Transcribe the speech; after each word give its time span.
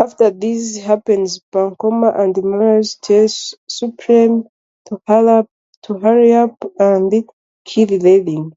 After 0.00 0.30
this 0.30 0.76
happens, 0.76 1.40
Pancamo 1.50 2.12
and 2.16 2.36
Morales 2.44 2.94
tell 3.02 3.26
Supreme 3.26 4.44
to 4.86 5.02
hurry 5.08 6.32
up 6.34 6.56
and 6.78 7.12
kill 7.64 7.98
Redding. 7.98 8.52